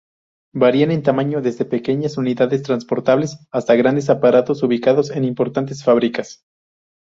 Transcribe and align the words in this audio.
Varian 0.55 0.89
en 0.89 1.03
tamaño, 1.03 1.41
desde 1.43 1.63
pequeñas 1.63 2.17
unidades 2.17 2.63
transportables 2.63 3.37
hasta 3.51 3.75
grandes 3.75 4.09
aparatos 4.09 4.63
ubicados 4.63 5.11
en 5.11 5.25
importantes 5.25 5.83
fábricas. 5.83 6.43